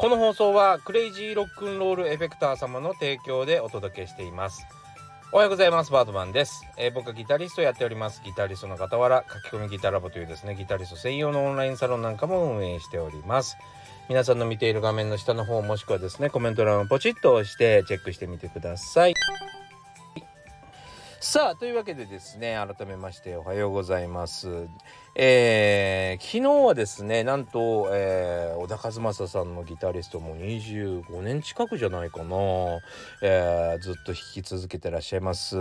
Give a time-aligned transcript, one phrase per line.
[0.00, 4.66] この放送はクレイジーロックンロールエフェクター様の提供でお届けしています。
[5.30, 8.22] おはようございますバードマンです、えー、僕はギタリストやっております。
[8.24, 13.58] ギタリストの傍ら書き込みギタラボというですねギタリスト専用のオンラインサロンなんかも運営しております。
[14.08, 19.12] 皆さんの見ている画面の下の方もしくはですねコメント欄をポチッと押してチェックしてみてください。
[21.20, 24.66] さあというわけでですね改めましておはようございます。
[25.16, 32.36] えー、昨日はですねなんと、えー、小田和正さんのギタリストも25年近くじゃないかな、
[33.22, 35.56] えー、ずっと弾き続けてらっしゃいます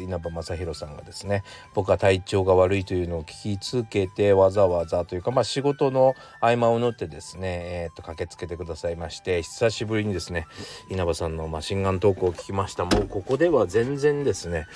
[0.00, 1.42] 稲葉正弘さんがですね。
[1.74, 10.46] 僕は体調が悪いというのを聞き続けてわざわざというかまあ仕事の合間を縫ってですね、えー、と駆けつけてくださいまして久しぶりにですね
[10.90, 12.84] 稲葉さんのマシンガントークを聞きました。
[12.84, 14.66] もうここでは全然ですね、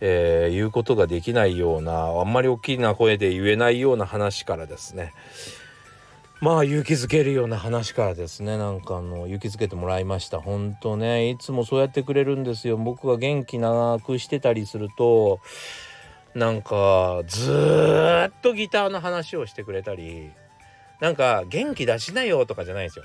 [0.00, 5.12] えー、言うことができないようなあんまり大きな声で言えないないような話からですね。
[6.40, 8.56] まあ勇気づけるような話からですね。
[8.56, 10.40] なんかあの勇気づけてもらいました。
[10.40, 12.76] 本当ねいつもそうやってくれるんですよ。
[12.76, 15.40] 僕が元気なくしてたりすると
[16.34, 17.52] なんかず
[18.28, 20.30] っとギターの話をしてくれたり
[21.00, 23.04] なんか元気出しなよとかじゃないんですよ。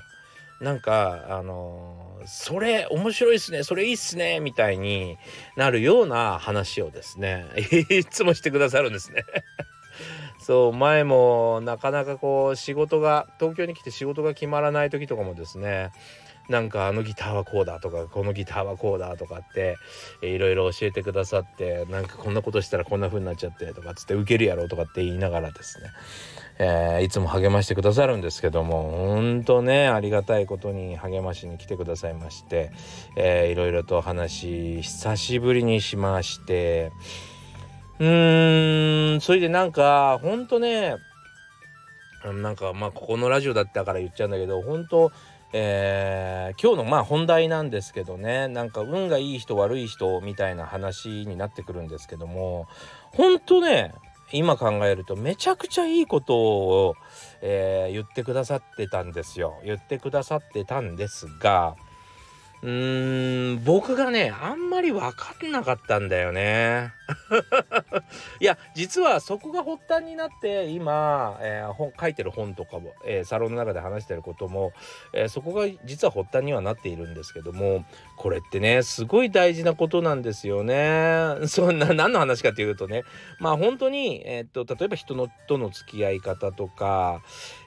[0.60, 5.18] なんかあのそれ面白いっすねそれいいっすねみたいに
[5.56, 7.44] なるような話をですね
[7.90, 9.24] いつもしてくださるんですね。
[10.46, 15.90] そう前もなかなかこう仕事が東京に来て仕事が決まらない時とかもですね
[16.48, 19.76] なんかあのギターはこうだとかこのギターはこうだとかって
[20.22, 25.90] いろいろ教えてくださってなんかこんなことしたらこんな風になっちゃってとかつってウケるやろとかって言いながらですね、
[26.60, 32.70] えー、いつも励ましてくださるんですけどもほんとねありがたいことに励ましに来てくださいまして、
[33.16, 36.92] いろいろと話久しぶりにしまして
[37.98, 40.96] うーん、それでなんか、ほんとね、
[42.24, 45.12] なんかまあここのラジオだったから言っちゃうんだけど、本当
[45.52, 52.66] えー、今日のまあ本題なんですけどねなんか運がいい人悪い人みたいな話になってくるんですけども
[53.12, 53.94] 本当ね
[54.32, 56.94] 今考えるとめちゃくちゃいいことを、
[57.42, 59.54] えー、言ってくださってたんですよ。
[59.64, 61.76] 言ってくださってたんですが
[62.62, 66.92] うーん、僕がね、あんまり分かんなかったんだよね。
[68.40, 74.72] いや、実はそこが発端になって、今、えー、本書いてる本とかも、えー、サロンの中で話してることも、
[75.12, 77.84] えー、そこが実は発端にはなっているんですけども、
[78.16, 81.36] これってね、すごい大事なことなんですよね。
[81.46, 83.02] そんな、何の話かというとね、
[83.40, 87.22] まあ本当に、えっと、例えば人のとの付き合い方とか、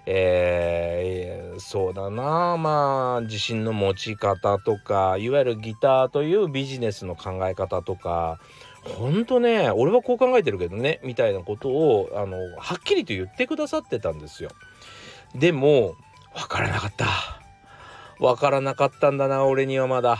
[0.05, 8.39] えー、そうだなまあ自信の持ち方とかいわゆるギターというビジネスの考え方とか
[8.83, 14.49] ほんとね俺はこう考えてるけどねみたいなことをあのはっきりと言ってくださってたんですよ。
[15.35, 15.95] でも
[16.33, 17.07] 分からなかった。
[18.19, 20.19] 分からなかったんだな俺にはまだ。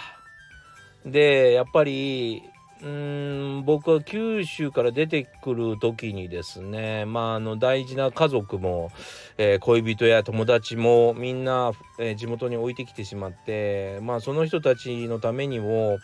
[1.05, 2.43] でやっぱり
[2.81, 8.89] うん僕は九州から出てくる時にですねまああの大事な家族も、
[9.37, 15.97] えー、恋人や友達もみんな、えー、地元に置いてきてしまってまあその人たちのためにも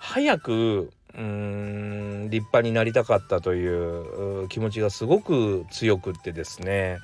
[0.00, 6.98] 早く立派になりたかったという気持ちがすごく強くってですね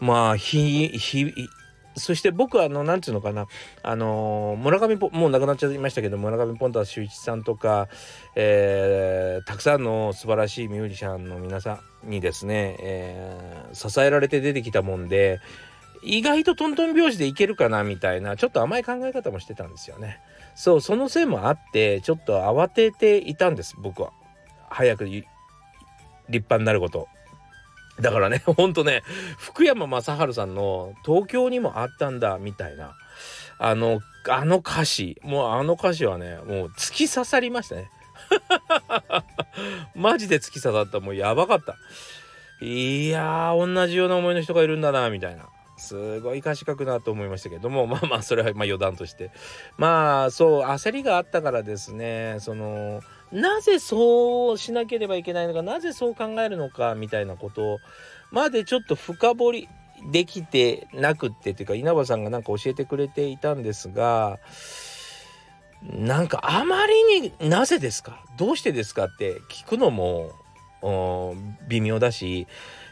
[0.00, 1.48] まあ日日
[1.96, 3.46] そして僕はあの何て言うのかな
[3.82, 7.88] あの村上もう亡くなっちゃいましたけど村上ポンタ秀一さんとか、
[8.34, 15.40] えー、たくさんの素晴らしいミュージシャンの皆さんにですね、えー、支えられて出てきたもんで
[16.02, 20.20] 意外とトントン拍子でいけるかなみたいなちょっと甘い考え方もしてたんですよね。
[20.54, 24.12] そうそのせいもあってちょっと慌てていたんです僕は。
[24.70, 25.26] 早く立
[26.28, 27.08] 派になること
[28.00, 29.02] だからね、 ほんとね、
[29.38, 32.94] 福山雅治さんの東京にもあったんだ、みたいな。
[33.58, 37.90] あの、あの歌詞、もうあの歌詞はね、もう突き刺さりましたね。
[39.94, 41.00] マジで突き刺さった。
[41.00, 41.76] もうやばかった。
[42.64, 45.48] いやー、同じような思いの人がいるんだな、みたいな。
[45.82, 49.30] すごい歌詞書くなと思いましたけども、 まあまあ、それはまあ余談として。
[49.76, 53.00] まあ、そう、焦りがあったからですね、その、
[53.32, 57.78] なぜそうしなければいけないのかなぜそう考えるのかみたいなこと
[58.30, 59.68] までちょっと深掘り
[60.10, 64.38] できてなくってっていうか稲葉さんがなんか教えてくれていたんですが
[65.82, 68.22] なんかあまりになぜですか？
[68.36, 69.06] どうしてですか？
[69.06, 70.30] って聞くのも
[71.68, 72.46] 微妙だし、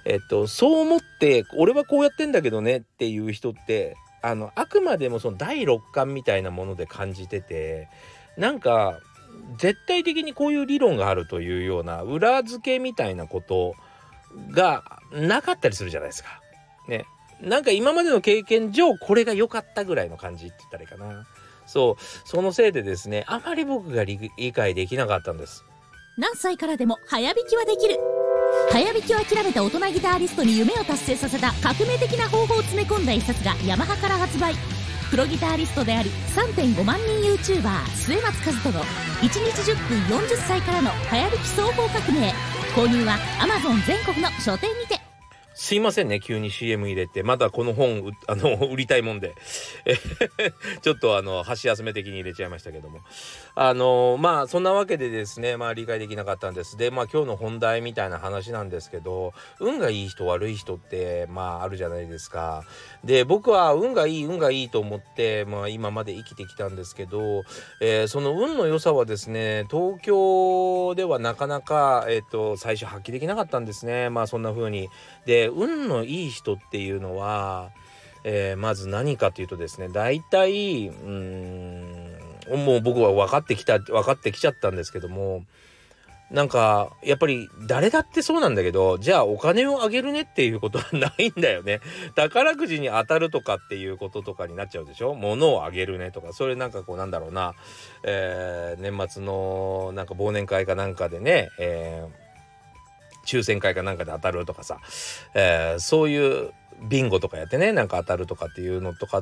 [0.04, 7.88] えっと、そう思って俺はこうやってんだけどねっていう人ってあのあくまでもその第六感みたいなもので感じてて
[8.36, 8.98] なんか
[9.58, 13.74] 絶対的にこういう理論があるというような裏付けみたいなこと
[14.50, 16.40] がなかったりするじゃないですか。
[16.88, 17.06] ね。
[17.42, 21.26] なんか今までの経験上これが良かったぐらいの感じって言ったらいいかな
[21.66, 25.64] そうそのせいでですねあまり僕が理解できなかったんです
[26.18, 28.19] 何歳からでも早弾きはできる
[28.72, 34.54] 早弾きを諦めた大人ギターリストに夢を達成させた革命的な方法を詰め込んだ一冊がヤマハから発売。
[35.10, 42.32] プロギターリストであり3.5万人 YouTuber 末松和人の1日10分40歳からの早弾き双方革命。
[42.76, 45.00] 購入は Amazon 全国の書店にて。
[45.52, 47.24] すいませんね急に CM 入れて。
[47.24, 49.34] まだこの本 あの売りたいもんで。
[50.80, 53.00] ちょっとあの箸休め的に入れちゃいましたけども。
[53.62, 56.78] あのまあそんなわけでですねまあ理解できなかったんです。
[56.78, 62.64] でまあ今日の本題みたいな話なんですけど運がいい人悪い人ってまああるじゃないですか。
[63.04, 67.42] で僕は運がいい運がいいと思ってまあ今まで生きてきたんですけど、
[67.82, 74.08] えー、その運の良さはですね東京ではなかなかえっ、ー、と最初発揮できなかったんですね。
[74.08, 74.88] まあそんな風に。
[75.26, 77.72] で運のいい人っていうのは、
[78.24, 81.99] えー、まず何かというとですね大体うん
[82.48, 85.44] もう僕は分かってきた分かってきちゃったんですけども
[86.30, 91.80] なんかやっぱり誰だってそうなんだけどじゃあお金をあげるねっていうことはないんだよね。
[92.14, 95.14] 宝くじに当たるとかっていうこととかになっちゃうでしょ？
[95.14, 96.32] 物をあげるねとか。
[96.32, 97.54] それなんかこうなんだろうな、
[98.04, 102.30] えー、年末のなんか忘年会かなんかでね、えー
[103.26, 104.78] 抽選会かなんかで当たるとかさ、
[105.34, 106.52] えー、そういう
[106.88, 109.20] ビンゴとかやってねなんか当たるとかっていうのとか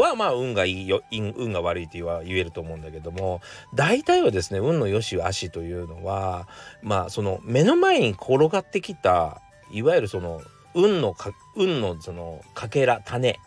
[0.00, 3.40] はまあ運がいいよ運が悪いっては言えると思うんだけども
[3.74, 6.48] 大体はですね運の良し悪しというのは
[6.82, 9.40] まあその目の前に転がってきた
[9.72, 10.40] いわゆるその
[10.74, 13.38] 運のか運のそのかけら種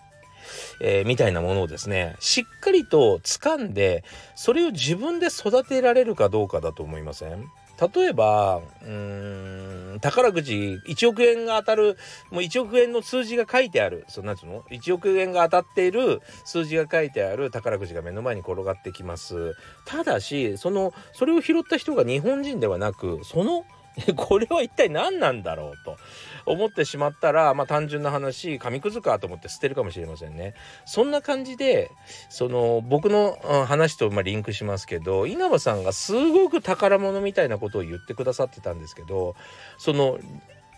[0.81, 4.03] えー、みたいなものをですねしっかりと掴んで
[4.35, 7.45] それを自分で育てられるかどうかだと思いません？
[7.79, 11.97] 例えばうん宝くじ1億円が当たる
[12.31, 19.55] もう1億円の数字が書いてあるそなんつうの？1億円が当たっている数字が書いてある宝くじが目の前に転がってきます。
[19.85, 23.65] ただしそのそれを拾った人が日本人ではなくその
[24.15, 25.97] これは一体何なんだろうと
[26.45, 30.53] 思ってしまったらまあ単純な話紙くずかと思って捨てるかもしれませんね。
[30.85, 31.91] そんな感じで
[32.29, 39.35] その僕の話とまリンクしますけど稲葉さんがすごく宝物みたいなことを言ってくださってたんですけど
[39.77, 40.19] その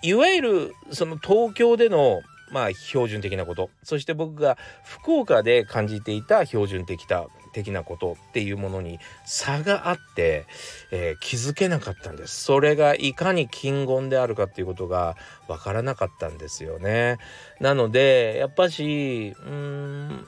[0.02, 2.22] いわゆるその東京での
[2.52, 3.70] まあ標準的なこと。
[3.84, 10.46] そして僕が福岡で感じていた標準的な的なことっていうものに差があって、
[10.92, 12.44] えー、気づけなかったんです。
[12.44, 15.16] それがいかに金言であるかっていうことが
[15.48, 17.18] わからなかったんですよね。
[17.60, 20.28] なのでやっぱしうん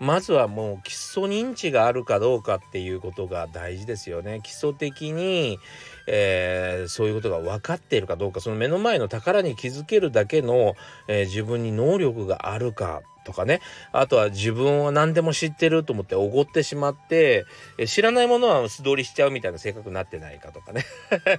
[0.00, 4.40] まずはもう基礎認知があるかどうかっていうことが大事ですよね。
[4.42, 5.58] 基礎的に、
[6.06, 10.74] えー、そういうことが分かっているかどうかその目の前の宝に気づけるだけの、
[11.08, 13.60] えー、自分に能力があるかとかね。
[13.92, 17.46] あとは自分は何でも知ってると思っておごってしまって
[17.86, 20.84] 知らないものは素通りしちゃうみたいな性格になってないかとかね。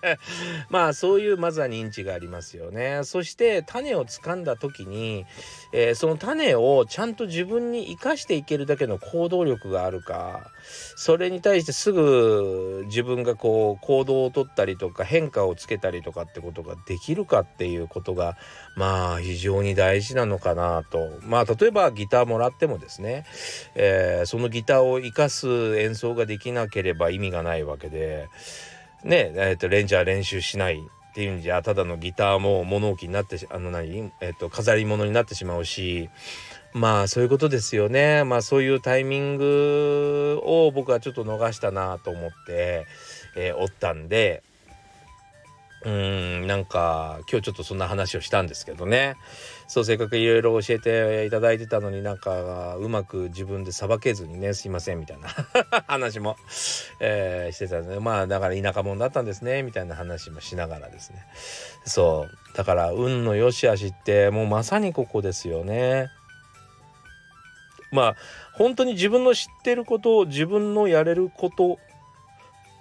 [0.70, 3.02] まあそういうまずは認知がありますよね。
[3.04, 5.26] そして種を掴んだ時に、
[5.72, 10.52] えー、その種をちゃんと自分に生かしていけるだけの行動力があるか
[10.96, 18.38] それに対してすぐ自分がこう行動をとったりとか変化をつけたりとかってことができるかっていうことが
[18.76, 21.20] まあ非常に大事なのかなと。
[21.22, 23.26] まあ例えばギターもらってもですね、
[23.76, 28.28] えー、そのギターを生かす演奏ができなければ意味がないわけで
[29.04, 36.10] ねえー、とレンジャー練習しないっていうんじゃただのギターも物置になってあの何、えー、と飾り物になってしまうし
[36.76, 38.26] まあそういうことですよね。
[38.26, 42.86] まあそういうタイミングを僕はちょっと逃したなと思って、
[43.38, 44.44] えー、おったんで
[45.86, 49.16] うんなんか今日ちょっとそんな話をしたんですけどね。
[49.68, 55.30] そうせっかくいろいろ教えていただいてたのになんかうまく自分でさばけずにねすいませんみたいな
[55.88, 56.36] 話も、
[57.00, 61.26] えー、してたんでまあだから田舎者だったんですねみたいな話もしながらですね。
[61.86, 62.58] そう。
[62.58, 66.10] だから運の良し悪しってもうまさにここですよね。
[67.92, 68.16] まあ
[68.54, 71.80] 本当に自分の知ってることを自分のやれること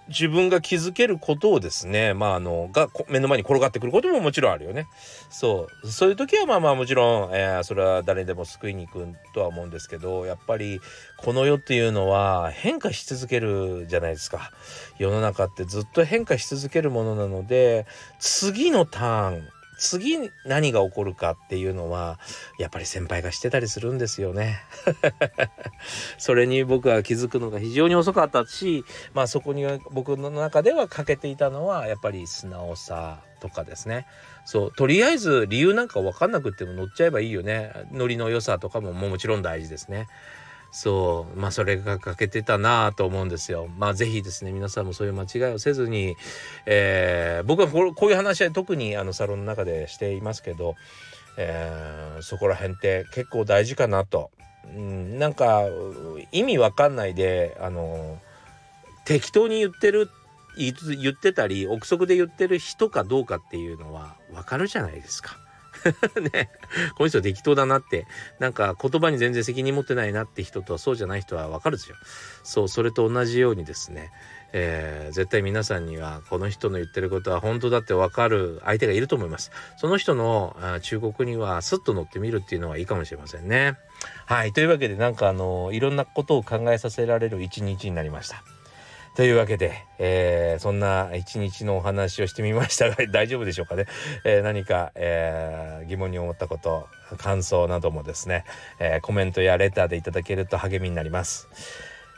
[0.09, 4.87] 自分が気づけることをですねまああのが目の前に転がってくることももちろんあるよね。
[5.31, 5.91] そう。
[5.91, 10.81] そういう時はまあまあもちろん、えー、それは誰でも救いに行くとは思うんですけどやっぱり
[11.19, 14.51] この世っていうのは変化し続けるじゃないですか。
[14.99, 17.87] 世の中ってずっと変化し続けるものなので
[18.19, 19.49] 次のターン
[19.85, 22.19] 次何が起こるかっていうのは
[22.59, 24.61] やっぱり先輩がしてたりするんですよね。
[26.17, 34.07] それに僕は気づくのが非常に遅かったしまあそこに僕の中では欠けていたのはやっぱり素直さとかですね
[34.47, 40.07] そうとりあえず理由なんか分かんなくっても乗っちゃえばいいよねノリの良さとかももちろん大事ですね。
[40.75, 43.69] そうまあそれが欠けてたなと思うんですよ。
[43.79, 46.17] まあ是非ですね皆さんもそういう間違いをせずに、
[46.67, 50.75] えー、僕はこういう話は特にあのサロンの中でしていますけど、
[51.39, 54.33] えー、そこら辺って結構大事かなと。
[54.67, 55.63] うん、なんか
[56.33, 58.19] 意味わかんないであの
[59.05, 60.11] 適当に言ってる
[60.57, 65.44] 言ってたり憶測で言ってる人かどうかっていうのはわかるじゃないですか。
[66.33, 66.51] ね、
[66.97, 68.07] この人適当だなって、
[68.39, 71.97] なんか言葉に全然責任持ってないなって人とそうじゃない人はわかるですよ。
[72.43, 74.11] そう、それと同じようにですね、
[74.53, 79.51] えー、絶対皆さんにはこの人の言ってることは本当だってわかる相手がいると思います。
[79.77, 83.77] その人の忠告にはスッと乗ってみるっていうのはいいかもしれませんね。
[84.27, 84.53] はい。
[84.53, 88.45] というわけでなんかあの、いろんなことを考えさせられる一日になりました。
[89.15, 93.87] というわけで、えー、そんな一日のお話をしてみましたが 大丈夫でしょうかね、
[94.25, 98.45] えー、何か、えー、疑問に思ったこと感想などもですね、
[98.81, 101.49] えコメントやレターでいただけると励みになります。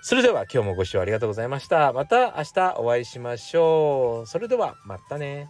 [0.01, 1.93] それでは今日もご視聴ありがとうございました。
[1.93, 4.27] また明日お会いしましょう。
[4.27, 5.49] それではまたね。